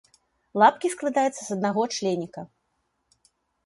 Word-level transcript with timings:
Лапкі 0.63 0.91
складаюцца 0.95 1.37
з 1.45 1.49
аднаго 1.59 1.81
членіка. 1.95 2.49